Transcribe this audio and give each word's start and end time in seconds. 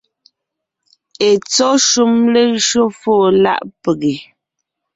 Etsɔ́ 1.29 1.71
shúm 1.87 2.13
lejÿo 2.33 2.83
fóo 2.99 3.25
láʼ 3.43 3.61
pege, 3.81 4.13